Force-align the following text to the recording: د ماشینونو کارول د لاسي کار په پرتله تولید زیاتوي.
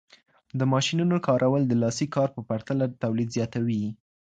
د 0.59 0.61
ماشینونو 0.73 1.17
کارول 1.27 1.61
د 1.67 1.73
لاسي 1.81 2.07
کار 2.15 2.29
په 2.35 2.41
پرتله 2.49 2.85
تولید 3.03 3.29
زیاتوي. 3.35 3.83